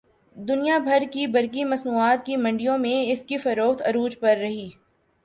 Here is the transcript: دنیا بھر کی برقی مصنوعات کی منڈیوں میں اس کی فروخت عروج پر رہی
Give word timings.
دنیا 0.37 0.77
بھر 0.77 1.03
کی 1.11 1.25
برقی 1.27 1.63
مصنوعات 1.63 2.25
کی 2.25 2.35
منڈیوں 2.35 2.77
میں 2.77 3.11
اس 3.11 3.21
کی 3.23 3.37
فروخت 3.37 3.81
عروج 3.81 4.19
پر 4.19 4.37
رہی 4.37 4.69